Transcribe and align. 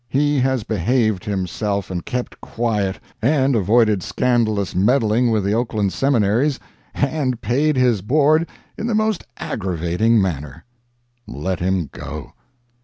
He 0.09 0.39
has 0.39 0.63
behaved 0.63 1.25
himself, 1.25 1.91
and 1.91 2.03
kept 2.03 2.41
quiet, 2.41 2.99
and 3.21 3.55
avoided 3.55 4.01
scandalous 4.01 4.73
meddling 4.73 5.29
with 5.29 5.43
the 5.43 5.53
Oakland 5.53 5.93
Seminaries, 5.93 6.59
and 6.95 7.39
paid 7.39 7.75
his 7.77 8.01
board 8.01 8.49
in 8.79 8.87
the 8.87 8.95
most 8.95 9.25
aggravating 9.37 10.19
manner. 10.19 10.65
Let 11.27 11.59
him 11.59 11.87
go. 11.93 12.33